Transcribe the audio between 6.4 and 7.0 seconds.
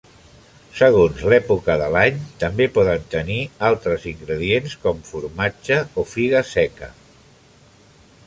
seca.